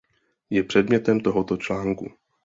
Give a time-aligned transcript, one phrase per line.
[0.49, 2.09] Je předmětem tohoto článku.